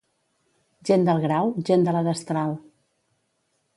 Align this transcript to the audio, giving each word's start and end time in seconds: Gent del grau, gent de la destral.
Gent 0.89 1.03
del 1.09 1.21
grau, 1.25 1.53
gent 1.69 1.85
de 1.89 1.95
la 1.97 2.03
destral. 2.11 2.57